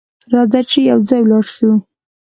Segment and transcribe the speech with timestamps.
[0.33, 1.69] راځه چې یو ځای ولاړ سو!